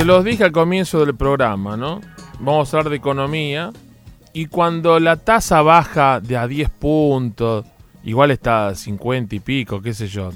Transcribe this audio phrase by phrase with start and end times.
[0.00, 2.00] Se los dije al comienzo del programa, ¿no?
[2.38, 3.70] Vamos a hablar de economía.
[4.32, 7.66] Y cuando la tasa baja de a 10 puntos,
[8.02, 10.32] igual está a 50 y pico, qué sé yo,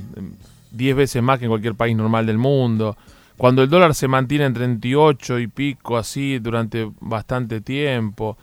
[0.71, 2.95] 10 veces más que en cualquier país normal del mundo.
[3.39, 8.37] Cuando el dólar se mantiene en 38 y pico así durante bastante tiempo.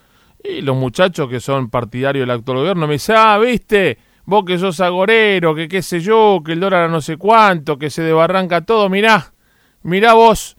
[0.44, 4.58] Y los muchachos que son partidarios del actual gobierno me dicen, ah, viste, vos que
[4.58, 8.02] sos agorero, que qué sé yo, que el dólar a no sé cuánto, que se
[8.02, 9.34] debarranca todo, mirá,
[9.84, 10.58] mirá vos.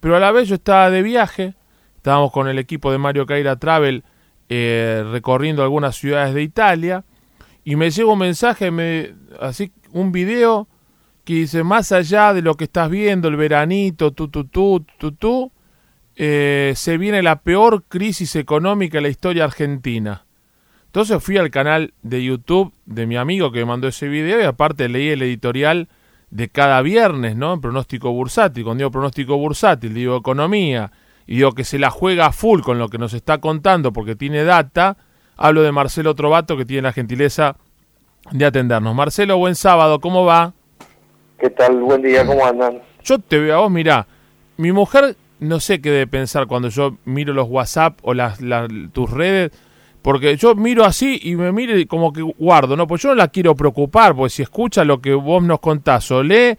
[0.00, 1.54] Pero a la vez yo estaba de viaje,
[1.96, 4.02] estábamos con el equipo de Mario Caira Travel
[4.48, 7.04] eh, recorriendo algunas ciudades de Italia
[7.62, 10.66] y me llega un mensaje, me, así un video
[11.24, 14.80] que dice, más allá de lo que estás viendo, el veranito, tu, tu, tu,
[15.12, 15.52] tu,
[16.16, 20.24] eh, se viene la peor crisis económica en la historia argentina.
[20.86, 24.44] Entonces fui al canal de YouTube de mi amigo que me mandó ese video y
[24.44, 25.88] aparte leí el editorial
[26.30, 27.54] de cada viernes, ¿no?
[27.54, 28.64] En pronóstico bursátil.
[28.64, 30.92] Cuando digo pronóstico bursátil, digo economía
[31.26, 34.44] y digo que se la juega full con lo que nos está contando porque tiene
[34.44, 34.96] data.
[35.36, 37.56] Hablo de Marcelo Trovato que tiene la gentileza
[38.30, 38.94] de atendernos.
[38.94, 40.52] Marcelo, buen sábado, ¿cómo va?
[41.38, 41.80] ¿Qué tal?
[41.80, 42.80] Buen día, ¿cómo andan?
[43.02, 44.06] Yo te veo a vos, mirá,
[44.58, 48.38] mi mujer no sé qué debe pensar cuando yo miro los WhatsApp o las,
[48.92, 49.52] tus redes
[50.02, 52.86] porque yo miro así y me mire como que guardo, ¿no?
[52.86, 56.22] Pues yo no la quiero preocupar, porque si escucha lo que vos nos contás o
[56.22, 56.56] lee,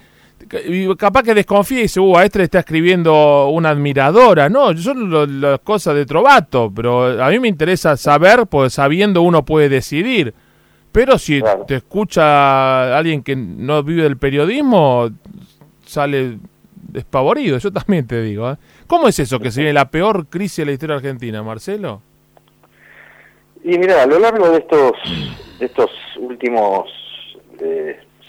[0.98, 4.75] capaz que desconfía y dice, uh, a este le está escribiendo una admiradora, ¿no?
[4.78, 9.70] Son las cosas de Trovato, pero a mí me interesa saber, pues sabiendo uno puede
[9.70, 10.33] decidir.
[10.92, 15.09] Pero si te escucha alguien que no vive del periodismo,
[15.86, 16.38] sale
[16.76, 18.52] despavorido, yo también te digo.
[18.52, 18.58] ¿eh?
[18.88, 22.02] ¿Cómo es eso que se viene la peor crisis de la historia argentina, Marcelo?
[23.64, 24.94] Y mira, a lo largo de estos,
[25.59, 26.90] de estos últimos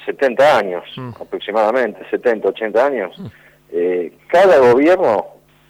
[0.04, 1.10] 70 eh, años, mm.
[1.20, 3.26] aproximadamente 70, 80 años, mm.
[3.72, 5.26] eh, cada gobierno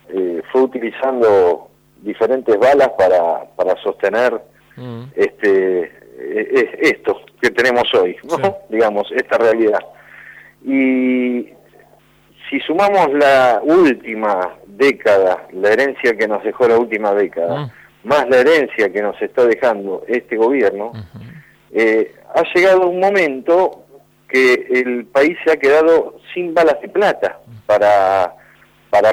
[0.08, 1.70] eh, fue utilizando
[2.00, 4.40] diferentes balas para, para sostener
[4.76, 5.02] mm.
[5.14, 8.58] este e, e, esto que tenemos hoy, ¿no?
[8.68, 9.80] digamos, esta realidad.
[10.64, 11.48] Y
[12.48, 17.72] si sumamos la última década, la herencia que nos dejó la última década,
[18.04, 20.92] más la herencia que nos está dejando este gobierno,
[21.72, 23.84] eh, ha llegado un momento
[24.28, 28.34] que el país se ha quedado sin balas de plata para,
[28.90, 29.12] para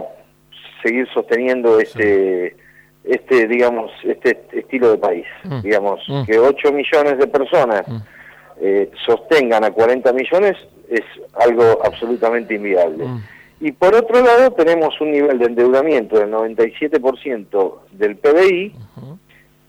[0.82, 2.56] seguir sosteniendo este,
[3.04, 5.26] este, digamos, este estilo de país.
[5.44, 5.62] Mm.
[5.62, 6.24] Digamos, mm.
[6.26, 7.98] que 8 millones de personas mm.
[8.62, 10.58] eh, sostengan a 40 millones
[10.90, 11.04] es
[11.36, 13.06] algo absolutamente inviable.
[13.62, 18.74] Y por otro lado tenemos un nivel de endeudamiento del 97% del PBI,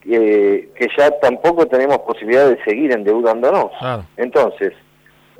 [0.04, 3.72] que ya tampoco tenemos posibilidad de seguir endeudándonos.
[4.16, 4.72] Entonces,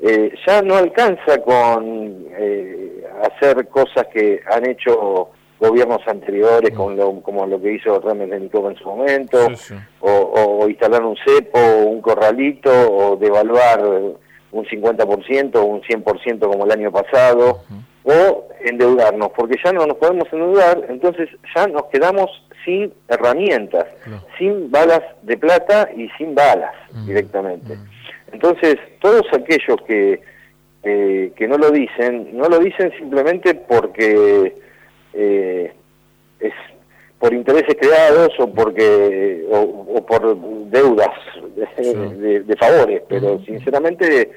[0.01, 5.29] eh, ya no alcanza con eh, hacer cosas que han hecho
[5.59, 9.47] gobiernos anteriores, como, lo, que hizo Remes de Nicoba en su momento,
[9.99, 13.79] O, instalar un cepo, un corralito, o devaluar
[14.51, 17.61] un 50% o un 100% como el año pasado
[18.11, 22.29] o endeudarnos, porque ya no nos podemos endeudar, entonces ya nos quedamos
[22.65, 23.85] sin herramientas,
[24.37, 27.05] sin balas de plata y sin balas mm.
[27.07, 27.75] directamente.
[27.75, 27.85] Mm.
[28.33, 30.21] Entonces, todos aquellos que,
[30.83, 34.53] que no lo dicen, no lo dicen simplemente porque
[35.13, 35.73] eh,
[36.39, 36.53] es
[37.19, 40.37] por intereses creados o porque o, por
[40.71, 41.15] deudas
[41.55, 44.31] de, favores, pero sinceramente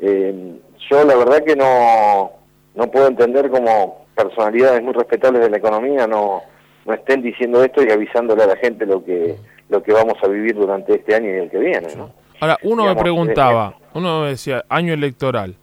[0.00, 0.54] eh,
[0.90, 2.39] yo la verdad que no
[2.80, 6.40] no puedo entender cómo personalidades muy respetables de la economía no,
[6.86, 9.36] no estén diciendo esto y avisándole a la gente lo que
[9.68, 11.94] lo que vamos a vivir durante este año y el que viene.
[11.94, 12.10] ¿no?
[12.40, 15.54] Ahora, uno me preguntaba, uno me decía, año electoral,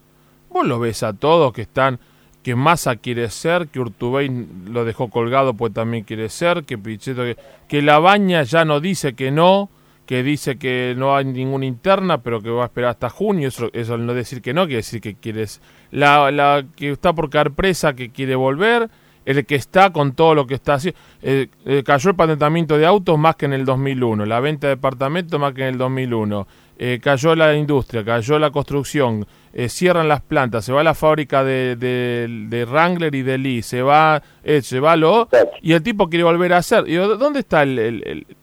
[0.49, 1.99] vos lo ves a todos que están,
[2.41, 4.29] que Massa quiere ser, que Urtubey
[4.67, 7.35] lo dejó colgado pues también quiere ser, que Pichetto, que,
[7.67, 9.69] que La Baña ya no dice que no,
[10.07, 13.49] que dice que no hay ninguna interna, pero que va a esperar hasta junio.
[13.49, 15.61] Eso, eso no decir que no, quiere decir que quieres.
[15.91, 18.89] La, la que está por caer presa, que quiere volver.
[19.25, 20.97] El que está con todo lo que está haciendo.
[21.21, 24.25] Eh, eh, cayó el patentamiento de autos más que en el 2001.
[24.25, 26.47] La venta de departamentos más que en el 2001.
[26.79, 29.27] Eh, cayó la industria, cayó la construcción.
[29.67, 30.63] cierran las plantas.
[30.63, 33.61] Se va la fábrica de, de, Wrangler y de Lee.
[33.61, 34.23] Se va,
[34.61, 35.27] se va lo.
[35.61, 36.87] Y el tipo quiere volver a hacer.
[36.87, 38.36] Y, ¿Dónde está el el, el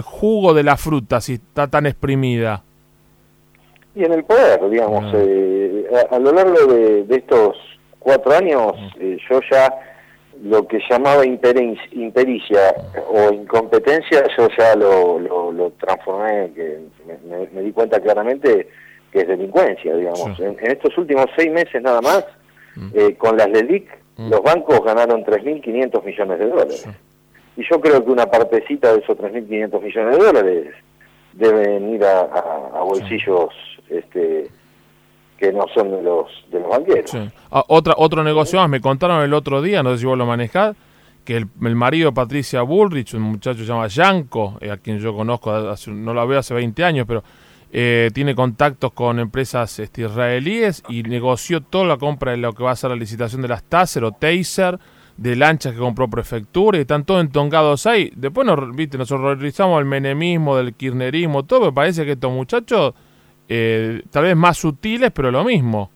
[0.00, 2.62] jugo de la fruta si está tan exprimida?
[3.94, 5.04] Y en el poder, digamos.
[5.04, 5.18] Ah.
[5.18, 7.56] Eh, a, lo largo de, estos
[7.98, 8.90] cuatro años, ah.
[8.98, 9.72] eh, yo ya
[10.42, 12.74] lo que llamaba impericia
[13.08, 16.80] o incompetencia, yo ya lo, lo, transformé, que
[17.54, 18.68] me, di cuenta claramente
[19.12, 20.40] que es delincuencia, digamos.
[20.40, 22.24] En, estos últimos seis meses nada más,
[22.74, 22.88] mm.
[22.94, 23.86] eh, con las LELIC
[24.16, 24.30] mm.
[24.30, 26.88] los bancos ganaron 3.500 millones de dólares.
[27.56, 30.74] Y yo creo que una partecita de esos 3.500 millones de dólares
[31.34, 33.48] deben ir a, bolsillos
[33.88, 34.50] este,
[35.38, 37.16] que no son de los, de los banqueros.
[37.50, 40.26] Ah, otra, otro negocio más, me contaron el otro día, no sé si vos lo
[40.26, 40.74] manejás,
[41.24, 45.14] que el, marido de Patricia Bullrich, un muchacho se llama Yanko, eh, a quien yo
[45.14, 45.52] conozco,
[45.88, 47.22] no lo veo hace 20 años, pero
[47.72, 52.62] eh, tiene contactos con empresas este, israelíes y negoció toda la compra de lo que
[52.62, 54.78] va a ser la licitación de las Taser o Taser,
[55.22, 58.12] de lanchas que compró prefectura y están todos entongados ahí.
[58.16, 62.92] Después nos, viste, nos horrorizamos el menemismo, del kirchnerismo, todo, me parece que estos muchachos,
[63.48, 65.90] eh, tal vez más sutiles, pero lo mismo.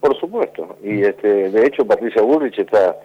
[0.00, 2.96] Por supuesto, y este, de hecho Patricia Bullrich está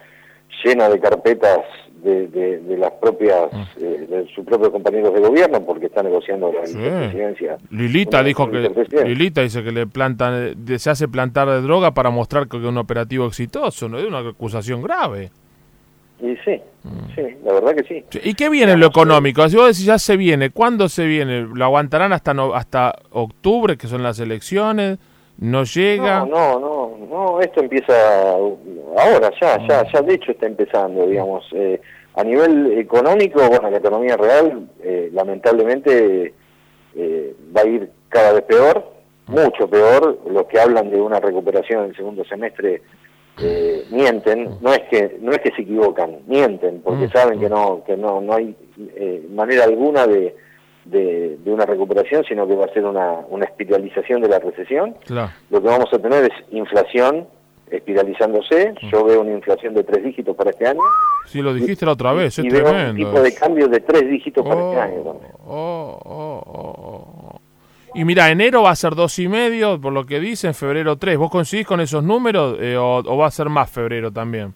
[0.64, 1.60] llena de carpetas
[2.04, 2.28] de,
[2.60, 3.62] de, las propias, mm.
[3.78, 7.58] eh, de sus propios compañeros de gobierno, porque está negociando la presidencia.
[7.72, 8.70] Lilita dijo que,
[9.06, 12.78] Lilita dice que le plantan, se hace plantar de droga para mostrar que es un
[12.78, 15.32] operativo exitoso, no es una acusación grave.
[16.20, 17.16] Y sí, mm.
[17.16, 18.20] sí, la verdad que sí.
[18.24, 19.48] ¿Y qué viene en lo económico?
[19.48, 21.42] Si vos decís ya se viene, ¿cuándo se viene?
[21.42, 25.00] ¿Lo aguantarán hasta no, hasta octubre, que son las elecciones?
[25.38, 26.20] ¿No llega?
[26.20, 26.83] No, no, no,
[27.42, 31.46] esto empieza ahora, ya, ya, ya de hecho está empezando, digamos.
[31.54, 31.80] Eh,
[32.16, 36.34] a nivel económico, bueno, la economía real eh, lamentablemente
[36.96, 38.86] eh, va a ir cada vez peor,
[39.28, 40.20] mucho peor.
[40.30, 42.82] Los que hablan de una recuperación en el segundo semestre
[43.90, 47.12] mienten, no es que no es que se equivocan, mienten, porque mm.
[47.12, 48.56] saben que no que no no hay
[49.32, 50.36] manera alguna de
[50.86, 54.96] de, una recuperación, sino que va a ser una, una espiralización de la recesión.
[55.50, 57.28] Lo que vamos a tener es inflación
[57.70, 58.74] espiralizándose.
[58.92, 60.82] Yo veo una inflación de tres dígitos para este año.
[61.26, 64.08] Sí, lo dijiste la otra vez, es y Veo un tipo de cambio de tres
[64.10, 65.02] dígitos para este año
[65.46, 67.40] oh, oh, oh,
[67.96, 71.16] y mira, enero va a ser dos y medio, por lo que dicen, febrero tres.
[71.18, 74.54] ¿Vos coincidís con esos números eh, o, va a ser más febrero también?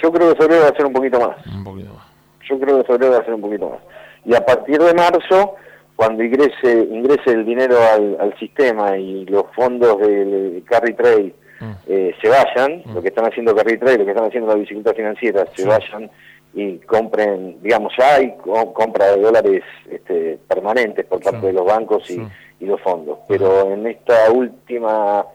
[0.00, 1.46] Yo creo que febrero va a ser un poquito más.
[1.46, 2.04] Un poquito más.
[2.48, 3.93] Yo creo que febrero va a ser un poquito más
[4.24, 5.56] y a partir de marzo,
[5.96, 7.76] cuando ingrese, ingrese el dinero
[8.18, 11.72] al, sistema y los fondos del carry trade mm.
[11.86, 12.94] eh, se vayan, mm.
[12.94, 16.10] lo que están haciendo carry trade, lo que están haciendo las bicicletas financieras, se vayan
[16.54, 18.34] y compren, digamos, ya hay
[18.72, 22.20] compra de dólares este, permanentes por parte de los bancos y,
[22.60, 25.26] los fondos, pero en esta última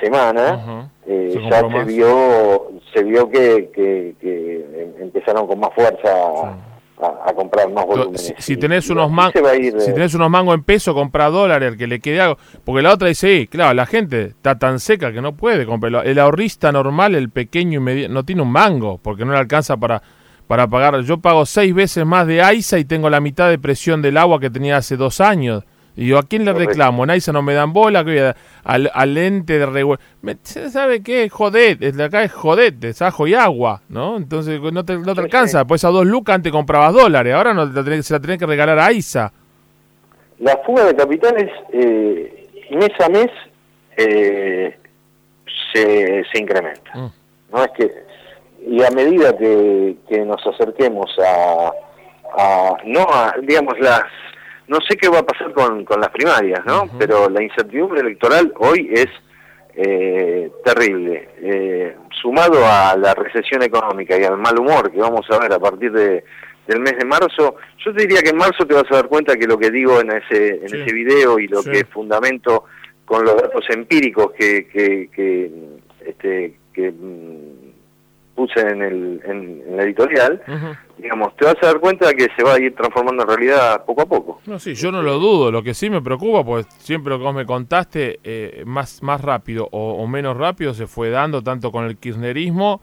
[0.00, 6.56] semana eh, ya se vio se vio que, que, empezaron con más fuerza
[7.00, 8.18] a, comprar más volumen.
[8.18, 9.34] Si, tenés unos mangos,
[9.78, 12.38] si tenés unos mangos en peso, compra dólares, el que le quede algo.
[12.64, 16.06] Porque la otra dice, sí, claro, la gente está tan seca que no puede comprar.
[16.06, 19.76] El ahorrista normal, el pequeño y medio, no tiene un mango, porque no le alcanza
[19.76, 20.02] para,
[20.46, 21.00] para pagar.
[21.02, 24.40] Yo pago seis veces más de AISA y tengo la mitad de presión del agua
[24.40, 25.64] que tenía hace dos años.
[25.96, 27.04] Y yo, ¿a quién le reclamo?
[27.04, 28.34] En no me dan bola, que
[28.64, 30.70] al, al ente de regulación.
[30.70, 31.30] ¿Sabe qué?
[31.30, 34.18] Jodet, de acá es jodet, es ajo y agua, ¿no?
[34.18, 35.64] Entonces no te, no te alcanza.
[35.64, 38.92] Pues a dos lucas antes comprabas dólares, ahora no se la tenés que regalar a
[38.92, 39.32] ISA.
[40.40, 43.30] La fuga de capitales, eh, mes a mes,
[43.96, 44.78] eh,
[45.72, 46.90] se, se incrementa.
[46.94, 47.12] Mm.
[47.52, 47.90] No es que.
[48.68, 51.72] Y a medida que, que nos acerquemos a,
[52.36, 52.76] a.
[52.84, 54.02] No a, digamos, las
[54.68, 56.88] no sé qué va a pasar con, con las primarias, ¿no?
[56.98, 59.08] Pero la incertidumbre electoral hoy es
[59.74, 61.28] eh, terrible.
[61.40, 65.58] Eh, sumado a la recesión económica y al mal humor que vamos a ver a
[65.58, 66.24] partir de,
[66.66, 69.36] del mes de marzo, yo te diría que en marzo te vas a dar cuenta
[69.36, 72.64] que lo que digo en ese, en ese video y lo que fundamento
[73.04, 75.50] con los datos empíricos que, que, que,
[76.04, 77.65] este, que mm,
[78.36, 80.40] puse en, el, en, la editorial,
[80.98, 84.02] digamos, te vas a dar cuenta que se va a ir transformando en realidad poco
[84.02, 84.40] a poco.
[84.46, 85.50] No, sí, yo no lo dudo.
[85.50, 89.20] Lo que sí me preocupa, pues siempre lo que vos me contaste, eh, más, más
[89.22, 92.80] rápido o, menos rápido se fue dando tanto con el kirchnerismo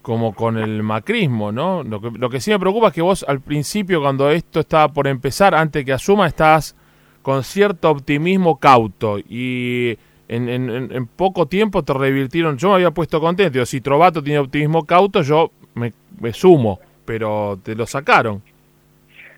[0.00, 1.82] como con el macrismo, ¿no?
[1.82, 4.88] Lo que, lo que sí me preocupa es que vos al principio, cuando esto estaba
[4.88, 6.74] por empezar, antes que asuma, estás
[7.22, 9.96] con cierto optimismo cauto y
[10.34, 12.56] en, en, poco tiempo te revirtieron.
[12.56, 13.64] Yo me había puesto contento.
[13.66, 15.92] si Trovato tiene optimismo cauto, yo me,
[16.32, 18.42] sumo, pero te lo sacaron.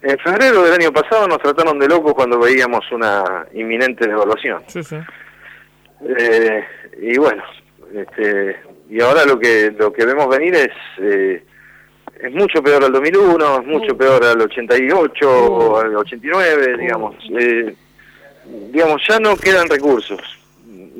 [0.02, 4.62] En febrero del año pasado nos trataron de locos cuando veíamos una inminente devaluación.
[4.66, 4.96] Sí, sí.
[6.06, 6.64] Eh,
[7.00, 7.42] y bueno,
[7.94, 8.56] este,
[8.90, 11.42] y ahora lo que lo que vemos venir es eh,
[12.20, 17.16] es mucho peor al 2001, es mucho peor al 88, al 89, digamos.
[17.36, 17.74] Eh,
[18.70, 20.43] digamos, ya no quedan recursos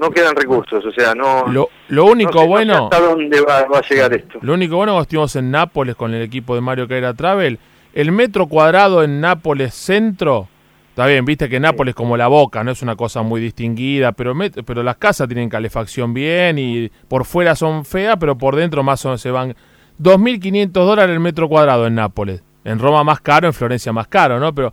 [0.04, 1.46] no quedan recursos, o sea, no...
[1.49, 2.84] Lo, lo único bueno...
[2.84, 4.38] ¿Hasta dónde va, a llegar esto?
[4.42, 7.58] Lo único bueno que estuvimos en Nápoles con el equipo de Mario Caira Travel,
[7.94, 10.49] el metro cuadrado en Nápoles Centro
[10.94, 14.32] Está bien, viste que Nápoles como la boca, no es una cosa muy distinguida, pero
[14.64, 19.04] pero las casas tienen calefacción bien y por fuera son feas, pero por dentro más
[19.04, 19.56] o menos se van
[20.00, 22.44] 2.500 dólares el metro cuadrado en Nápoles.
[22.62, 24.54] En Roma más caro, en Florencia más caro, ¿no?
[24.54, 24.73] Pero,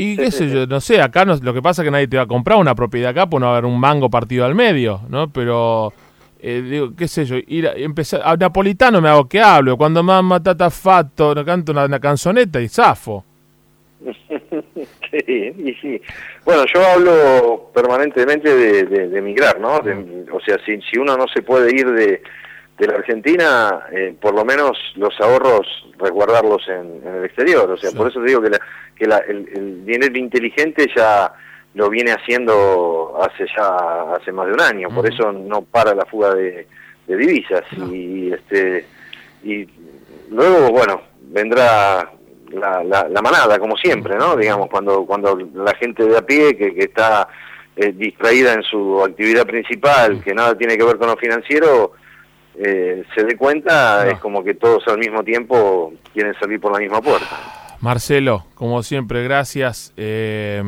[0.00, 2.16] y qué sé yo, no sé, acá no, lo que pasa es que nadie te
[2.16, 5.30] va a comprar una propiedad acá, pues no haber un mango partido al medio, ¿no?
[5.30, 5.92] Pero,
[6.40, 10.02] eh, digo, qué sé yo, ir a, empezar, a napolitano me hago que hablo, cuando
[10.02, 13.26] mamá tata fatto, canto una, una canzoneta y zafo.
[15.10, 16.00] sí, sí.
[16.46, 19.74] Bueno, yo hablo permanentemente de, de, emigrar, ¿no?
[19.74, 22.22] o sea, si, si uno no se puede ir de,
[22.80, 25.66] de la Argentina, eh, por lo menos los ahorros
[25.98, 27.70] resguardarlos en, el exterior.
[27.70, 28.50] O sea, por eso digo que,
[28.96, 31.30] que el, dinero inteligente ya
[31.74, 34.88] lo viene haciendo hace ya hace más de un año.
[34.88, 36.66] Por eso no para la fuga de,
[37.06, 38.86] divisas y este
[39.42, 39.66] y
[40.30, 42.08] luego bueno vendrá
[42.52, 44.36] la, la, manada, como siempre, ¿no?
[44.36, 47.28] Digamos, cuando, cuando la gente de a pie que, que está
[47.76, 51.92] eh, distraída en su actividad principal, que nada tiene que ver con lo financiero,
[52.56, 56.78] eh, se dé cuenta, es como que todos al mismo tiempo quieren salir por la
[56.78, 57.76] misma puerta.
[57.80, 59.92] Marcelo, como siempre, gracias.
[59.96, 60.62] Eh,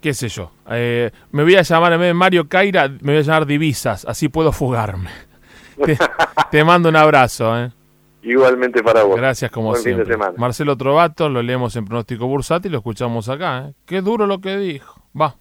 [0.00, 0.52] ¿Qué sé yo?
[0.66, 4.28] me voy a llamar, en vez de Mario Caira, me voy a llamar Divisas, así
[4.28, 5.10] puedo fugarme.
[5.84, 5.98] te,
[6.50, 7.58] te mando un abrazo.
[7.58, 7.70] ¿eh?
[8.22, 9.16] Igualmente para vos.
[9.16, 10.16] Gracias como siempre.
[10.36, 13.68] Marcelo Trovato, lo leemos en Pronóstico Bursátil y lo escuchamos acá.
[13.68, 13.72] ¿eh?
[13.86, 15.02] Qué duro lo que dijo.
[15.18, 15.36] Va.